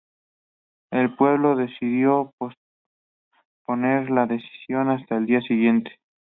[0.89, 5.91] El pueblo decidió posponer la decisión hasta el día siguiente.